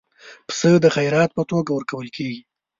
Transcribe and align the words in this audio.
پسه 0.47 0.69
د 0.83 0.85
خیرات 0.95 1.29
په 1.37 1.43
توګه 1.51 1.71
ورکول 1.73 2.07
کېږي. 2.15 2.41